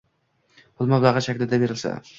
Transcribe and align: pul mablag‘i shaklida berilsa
pul 0.79 0.91
mablag‘i 0.95 1.25
shaklida 1.29 1.65
berilsa 1.67 1.99